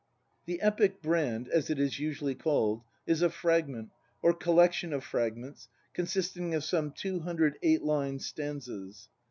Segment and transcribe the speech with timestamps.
[0.47, 3.91] The epic Brand, as it is usually called, is a fragment,
[4.23, 9.09] or collection of fragments, consisting of some two hundred eight line stanzas.